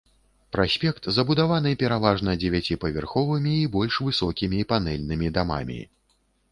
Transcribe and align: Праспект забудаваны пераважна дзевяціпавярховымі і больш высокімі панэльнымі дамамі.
Праспект 0.55 1.09
забудаваны 1.17 1.73
пераважна 1.83 2.35
дзевяціпавярховымі 2.45 3.53
і 3.59 3.71
больш 3.77 3.93
высокімі 4.09 4.69
панэльнымі 4.75 5.27
дамамі. 5.39 5.81